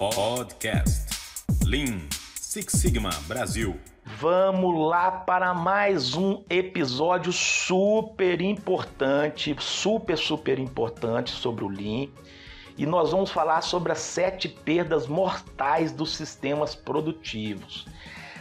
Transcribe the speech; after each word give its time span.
Podcast 0.00 1.14
Lean 1.66 2.00
Six 2.34 2.72
Sigma 2.72 3.10
Brasil. 3.28 3.78
Vamos 4.18 4.88
lá 4.88 5.10
para 5.10 5.52
mais 5.52 6.14
um 6.14 6.42
episódio 6.48 7.30
super 7.34 8.40
importante, 8.40 9.54
super, 9.58 10.16
super 10.16 10.58
importante 10.58 11.30
sobre 11.30 11.64
o 11.64 11.68
Lean. 11.68 12.08
E 12.78 12.86
nós 12.86 13.10
vamos 13.10 13.30
falar 13.30 13.60
sobre 13.60 13.92
as 13.92 13.98
sete 13.98 14.48
perdas 14.48 15.06
mortais 15.06 15.92
dos 15.92 16.16
sistemas 16.16 16.74
produtivos. 16.74 17.86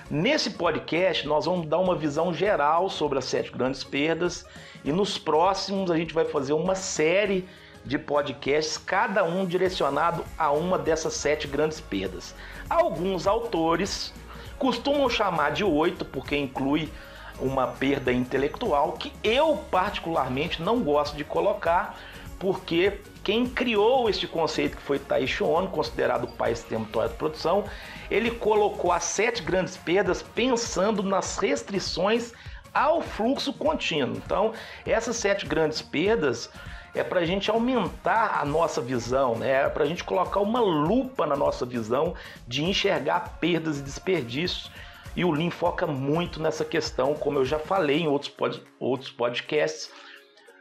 Nesse 0.10 0.52
podcast, 0.52 1.28
nós 1.28 1.44
vamos 1.44 1.68
dar 1.68 1.80
uma 1.80 1.98
visão 1.98 2.34
geral 2.34 2.90
sobre 2.90 3.20
as 3.20 3.26
sete 3.26 3.52
grandes 3.52 3.84
perdas 3.84 4.46
e 4.86 4.94
nos 4.94 5.18
próximos 5.18 5.92
a 5.92 5.98
gente 5.98 6.14
vai 6.14 6.24
fazer 6.24 6.54
uma 6.54 6.74
série 6.74 7.46
de 7.90 7.98
podcasts, 7.98 8.78
cada 8.78 9.24
um 9.24 9.48
direcionado 9.48 10.24
a 10.38 10.52
uma 10.52 10.78
dessas 10.78 11.16
sete 11.16 11.48
grandes 11.48 11.82
perdas. 11.82 12.36
Alguns 12.70 13.26
autores 13.26 14.14
costumam 14.60 15.10
chamar 15.10 15.52
de 15.52 15.64
oito, 15.64 16.06
porque 16.06 16.38
inclui 16.38 16.94
uma 17.40 17.66
perda 17.66 18.14
intelectual, 18.14 18.92
que 18.92 19.12
eu 19.24 19.58
particularmente 19.72 20.62
não 20.62 20.82
gosto 20.82 21.18
de 21.18 21.24
colocar, 21.24 21.98
porque 22.38 23.02
quem 23.24 23.48
criou 23.50 24.08
este 24.08 24.28
conceito, 24.28 24.78
que 24.78 24.84
foi 24.84 25.00
Taishi 25.00 25.44
Ono, 25.44 25.70
considerado 25.70 26.26
o 26.26 26.32
pai 26.32 26.54
sistema 26.56 26.86
de 26.86 27.14
produção, 27.16 27.64
ele 28.12 28.30
colocou 28.30 28.92
as 28.92 29.04
sete 29.04 29.42
grandes 29.42 29.76
perdas 29.76 30.22
pensando 30.22 31.02
nas 31.02 31.40
restrições 31.40 32.34
ao 32.72 33.02
fluxo 33.02 33.52
contínuo. 33.52 34.16
Então, 34.16 34.54
essas 34.86 35.16
sete 35.16 35.48
grandes 35.48 35.82
perdas 35.82 36.52
é 36.94 37.04
para 37.04 37.20
a 37.20 37.26
gente 37.26 37.50
aumentar 37.50 38.40
a 38.42 38.46
nossa 38.46 38.82
visão, 38.82 39.36
né? 39.36 39.64
é 39.66 39.70
para 39.70 39.84
a 39.84 39.88
gente 39.88 40.04
colocar 40.04 40.40
uma 40.40 40.60
lupa 40.60 41.26
na 41.26 41.36
nossa 41.36 41.66
visão 41.66 42.16
de 42.48 42.64
enxergar 42.64 43.38
perdas 43.40 43.80
e 43.80 43.84
desperdícios. 43.84 44.72
E 45.16 45.26
o 45.26 45.32
Lean 45.32 45.50
foca 45.50 45.86
muito 45.88 46.42
nessa 46.42 46.64
questão, 46.64 47.14
como 47.14 47.40
eu 47.40 47.46
já 47.46 47.60
falei 47.60 48.02
em 48.02 48.08
outros, 48.08 48.32
pod 48.32 48.64
outros 48.80 49.12
podcasts, 49.12 49.92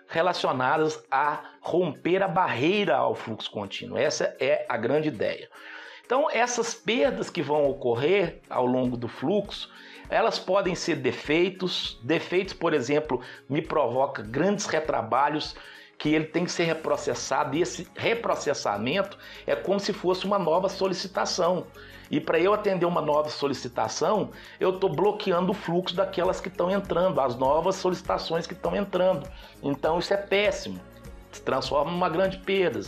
relacionadas 0.08 1.02
a 1.10 1.44
romper 1.60 2.22
a 2.22 2.28
barreira 2.28 2.96
ao 2.96 3.14
fluxo 3.14 3.50
contínuo. 3.50 3.98
Essa 3.98 4.34
é 4.40 4.64
a 4.68 4.76
grande 4.76 5.08
ideia. 5.08 5.48
Então, 6.04 6.30
essas 6.30 6.72
perdas 6.72 7.28
que 7.28 7.42
vão 7.42 7.68
ocorrer 7.68 8.40
ao 8.48 8.64
longo 8.64 8.96
do 8.96 9.06
fluxo, 9.06 9.70
elas 10.08 10.38
podem 10.38 10.74
ser 10.74 10.96
defeitos. 10.96 12.00
Defeitos, 12.02 12.54
por 12.54 12.72
exemplo, 12.72 13.20
me 13.46 13.60
provoca 13.60 14.22
grandes 14.22 14.64
retrabalhos 14.64 15.54
que 15.98 16.14
ele 16.14 16.26
tem 16.26 16.44
que 16.44 16.52
ser 16.52 16.64
reprocessado 16.64 17.56
e 17.56 17.60
esse 17.60 17.88
reprocessamento 17.96 19.18
é 19.46 19.56
como 19.56 19.80
se 19.80 19.92
fosse 19.92 20.24
uma 20.24 20.38
nova 20.38 20.68
solicitação. 20.68 21.66
E 22.10 22.20
para 22.20 22.38
eu 22.38 22.54
atender 22.54 22.86
uma 22.86 23.02
nova 23.02 23.28
solicitação, 23.28 24.30
eu 24.58 24.70
estou 24.70 24.88
bloqueando 24.88 25.50
o 25.50 25.54
fluxo 25.54 25.94
daquelas 25.94 26.40
que 26.40 26.48
estão 26.48 26.70
entrando, 26.70 27.20
as 27.20 27.36
novas 27.36 27.76
solicitações 27.76 28.46
que 28.46 28.54
estão 28.54 28.74
entrando. 28.74 29.28
Então 29.62 29.98
isso 29.98 30.14
é 30.14 30.16
péssimo, 30.16 30.80
transforma 31.40 31.90
numa 31.90 32.08
grande 32.08 32.38
perda. 32.38 32.80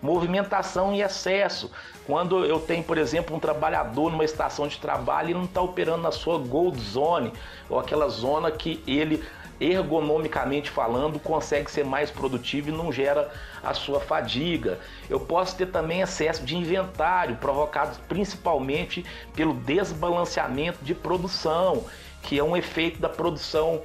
Movimentação 0.00 0.92
em 0.92 1.00
excesso. 1.00 1.70
Quando 2.06 2.44
eu 2.44 2.60
tenho, 2.60 2.82
por 2.84 2.96
exemplo, 2.96 3.36
um 3.36 3.40
trabalhador 3.40 4.10
numa 4.10 4.24
estação 4.24 4.66
de 4.66 4.78
trabalho 4.78 5.30
e 5.30 5.34
não 5.34 5.44
está 5.44 5.60
operando 5.60 6.02
na 6.02 6.12
sua 6.12 6.38
gold 6.38 6.80
zone, 6.80 7.32
ou 7.68 7.78
aquela 7.78 8.08
zona 8.08 8.50
que 8.50 8.82
ele 8.86 9.22
ergonomicamente 9.60 10.70
falando, 10.70 11.18
consegue 11.18 11.70
ser 11.70 11.84
mais 11.84 12.10
produtivo 12.10 12.68
e 12.68 12.72
não 12.72 12.92
gera 12.92 13.30
a 13.62 13.74
sua 13.74 14.00
fadiga. 14.00 14.78
Eu 15.10 15.18
posso 15.20 15.56
ter 15.56 15.66
também 15.66 16.00
excesso 16.00 16.44
de 16.44 16.56
inventário, 16.56 17.36
provocado 17.36 17.98
principalmente 18.08 19.04
pelo 19.34 19.54
desbalanceamento 19.54 20.78
de 20.84 20.94
produção, 20.94 21.84
que 22.22 22.38
é 22.38 22.44
um 22.44 22.56
efeito 22.56 23.00
da 23.00 23.08
produção 23.08 23.82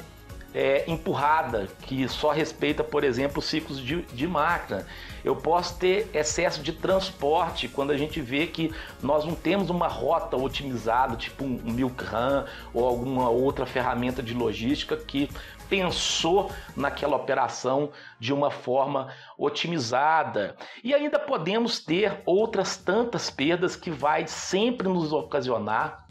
é, 0.53 0.83
empurrada, 0.87 1.67
que 1.81 2.07
só 2.07 2.31
respeita, 2.31 2.83
por 2.83 3.03
exemplo, 3.03 3.39
os 3.39 3.45
ciclos 3.45 3.79
de, 3.79 4.01
de 4.03 4.27
máquina. 4.27 4.85
Eu 5.23 5.35
posso 5.35 5.77
ter 5.79 6.09
excesso 6.13 6.61
de 6.61 6.73
transporte 6.73 7.67
quando 7.67 7.91
a 7.91 7.97
gente 7.97 8.21
vê 8.21 8.45
que 8.45 8.73
nós 9.01 9.25
não 9.25 9.33
temos 9.33 9.69
uma 9.69 9.87
rota 9.87 10.35
otimizada, 10.35 11.15
tipo 11.15 11.43
um 11.43 11.71
Milk 11.71 12.03
Run 12.03 12.45
ou 12.73 12.85
alguma 12.85 13.29
outra 13.29 13.65
ferramenta 13.65 14.21
de 14.21 14.33
logística 14.33 14.97
que 14.97 15.29
pensou 15.69 16.51
naquela 16.75 17.15
operação 17.15 17.89
de 18.19 18.33
uma 18.33 18.51
forma 18.51 19.11
otimizada. 19.37 20.55
E 20.83 20.93
ainda 20.93 21.17
podemos 21.17 21.79
ter 21.79 22.21
outras 22.25 22.77
tantas 22.77 23.29
perdas 23.29 23.75
que 23.75 23.89
vai 23.89 24.27
sempre 24.27 24.87
nos 24.87 25.11
ocasionar 25.11 26.02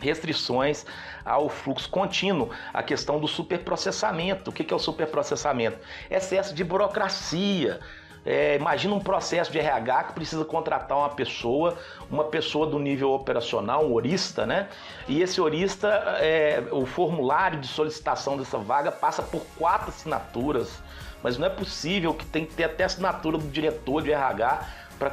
restrições 0.00 0.84
ao 1.24 1.48
fluxo 1.48 1.88
contínuo, 1.88 2.50
a 2.72 2.82
questão 2.82 3.18
do 3.18 3.26
superprocessamento. 3.26 4.50
O 4.50 4.52
que 4.52 4.72
é 4.72 4.76
o 4.76 4.78
superprocessamento? 4.78 5.78
Excesso 6.10 6.54
de 6.54 6.62
burocracia. 6.62 7.80
É, 8.26 8.56
imagina 8.56 8.94
um 8.94 9.00
processo 9.00 9.52
de 9.52 9.58
RH 9.58 10.04
que 10.04 10.12
precisa 10.14 10.44
contratar 10.44 10.96
uma 10.96 11.10
pessoa, 11.10 11.76
uma 12.10 12.24
pessoa 12.24 12.66
do 12.66 12.78
nível 12.78 13.12
operacional, 13.12 13.84
um 13.84 13.92
orista, 13.92 14.46
né? 14.46 14.68
E 15.06 15.20
esse 15.20 15.40
orista, 15.40 15.88
é, 16.20 16.64
o 16.72 16.86
formulário 16.86 17.60
de 17.60 17.66
solicitação 17.66 18.38
dessa 18.38 18.56
vaga 18.56 18.90
passa 18.90 19.22
por 19.22 19.42
quatro 19.58 19.90
assinaturas, 19.90 20.82
mas 21.22 21.36
não 21.36 21.46
é 21.46 21.50
possível 21.50 22.14
que 22.14 22.24
tem 22.24 22.46
que 22.46 22.54
ter 22.54 22.64
até 22.64 22.84
assinatura 22.84 23.36
do 23.36 23.46
diretor 23.48 24.02
de 24.02 24.10
RH 24.10 24.68
para 24.98 25.10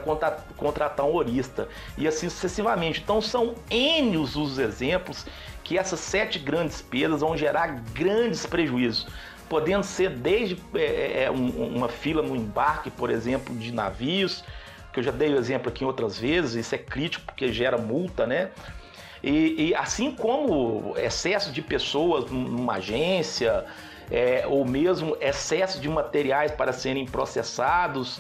contratar 0.55 1.05
um 1.05 1.13
orista 1.13 1.67
e 1.97 2.07
assim 2.07 2.29
sucessivamente. 2.29 3.01
Então 3.01 3.21
são 3.21 3.55
N 3.69 4.17
os 4.17 4.57
exemplos 4.57 5.25
que 5.63 5.77
essas 5.77 5.99
sete 5.99 6.39
grandes 6.39 6.81
perdas 6.81 7.21
vão 7.21 7.37
gerar 7.37 7.67
grandes 7.93 8.45
prejuízos, 8.45 9.07
podendo 9.47 9.83
ser 9.83 10.09
desde 10.09 10.57
é, 10.75 10.81
é, 10.81 11.23
é 11.23 11.31
um, 11.31 11.75
uma 11.75 11.87
fila 11.87 12.21
no 12.21 12.35
embarque, 12.35 12.89
por 12.89 13.09
exemplo, 13.09 13.55
de 13.55 13.71
navios, 13.71 14.43
que 14.91 14.99
eu 14.99 15.03
já 15.03 15.11
dei 15.11 15.33
o 15.33 15.37
exemplo 15.37 15.69
aqui 15.69 15.85
outras 15.85 16.17
vezes, 16.17 16.55
isso 16.55 16.75
é 16.75 16.77
crítico 16.77 17.25
porque 17.25 17.51
gera 17.53 17.77
multa, 17.77 18.27
né? 18.27 18.49
E, 19.23 19.69
e 19.69 19.75
assim 19.75 20.11
como 20.11 20.95
excesso 20.97 21.51
de 21.51 21.61
pessoas 21.61 22.29
numa 22.29 22.75
agência, 22.75 23.65
é, 24.09 24.45
ou 24.45 24.65
mesmo 24.65 25.15
excesso 25.21 25.79
de 25.79 25.87
materiais 25.87 26.51
para 26.51 26.73
serem 26.73 27.05
processados, 27.05 28.19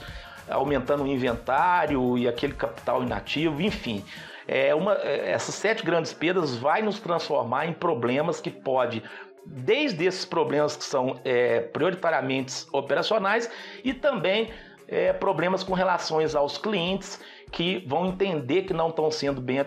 aumentando 0.49 1.03
o 1.03 1.07
inventário 1.07 2.17
e 2.17 2.27
aquele 2.27 2.53
capital 2.53 3.03
inativo, 3.03 3.61
enfim. 3.61 4.03
É 4.47 4.73
uma, 4.75 4.93
é, 4.95 5.31
essas 5.31 5.55
sete 5.55 5.83
grandes 5.83 6.13
perdas 6.13 6.55
vai 6.55 6.81
nos 6.81 6.99
transformar 6.99 7.67
em 7.67 7.73
problemas 7.73 8.41
que 8.41 8.49
pode 8.49 9.03
desde 9.45 10.05
esses 10.05 10.25
problemas 10.25 10.75
que 10.75 10.83
são 10.83 11.19
é, 11.23 11.61
prioritariamente 11.61 12.65
operacionais 12.71 13.49
e 13.83 13.93
também 13.93 14.49
é, 14.87 15.13
problemas 15.13 15.63
com 15.63 15.73
relações 15.73 16.35
aos 16.35 16.57
clientes 16.57 17.19
que 17.51 17.83
vão 17.87 18.07
entender 18.07 18.63
que 18.63 18.73
não 18.73 18.89
estão 18.89 19.09
sendo 19.09 19.41
bem 19.41 19.57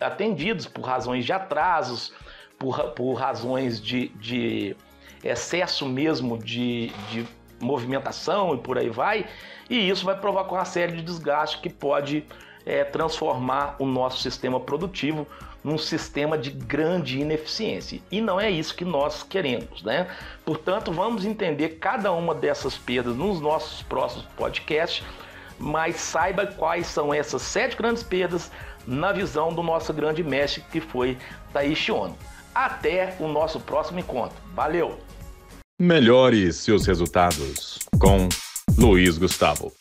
atendidos 0.00 0.66
por 0.66 0.82
razões 0.82 1.24
de 1.24 1.32
atrasos, 1.32 2.12
por, 2.58 2.90
por 2.90 3.14
razões 3.14 3.80
de, 3.80 4.08
de 4.08 4.76
excesso 5.22 5.86
mesmo 5.86 6.38
de, 6.38 6.88
de 7.10 7.26
movimentação 7.60 8.54
e 8.54 8.58
por 8.58 8.78
aí 8.78 8.90
vai, 8.90 9.26
e 9.68 9.88
isso 9.88 10.04
vai 10.04 10.18
provocar 10.18 10.52
uma 10.52 10.64
série 10.64 10.92
de 10.92 11.02
desgastes 11.02 11.60
que 11.60 11.70
pode 11.70 12.24
é, 12.66 12.84
transformar 12.84 13.76
o 13.78 13.86
nosso 13.86 14.20
sistema 14.20 14.58
produtivo 14.58 15.26
num 15.62 15.78
sistema 15.78 16.36
de 16.36 16.50
grande 16.50 17.18
ineficiência. 17.18 18.00
E 18.10 18.20
não 18.20 18.38
é 18.38 18.50
isso 18.50 18.74
que 18.74 18.84
nós 18.84 19.22
queremos, 19.22 19.82
né? 19.82 20.06
Portanto, 20.44 20.92
vamos 20.92 21.24
entender 21.24 21.78
cada 21.80 22.12
uma 22.12 22.34
dessas 22.34 22.76
perdas 22.76 23.16
nos 23.16 23.40
nossos 23.40 23.82
próximos 23.82 24.26
podcasts, 24.36 25.02
mas 25.58 25.96
saiba 25.96 26.46
quais 26.46 26.86
são 26.86 27.14
essas 27.14 27.40
sete 27.40 27.76
grandes 27.76 28.02
perdas 28.02 28.50
na 28.86 29.12
visão 29.12 29.54
do 29.54 29.62
nosso 29.62 29.92
grande 29.94 30.22
mestre 30.22 30.62
que 30.70 30.80
foi 30.80 31.16
Taishi 31.52 31.90
Ono. 31.90 32.16
Até 32.54 33.16
o 33.18 33.26
nosso 33.26 33.58
próximo 33.58 33.98
encontro. 33.98 34.36
Valeu! 34.54 34.98
Melhore 35.80 36.52
seus 36.52 36.86
resultados 36.86 37.80
com 37.98 38.28
Luiz 38.78 39.18
Gustavo. 39.18 39.72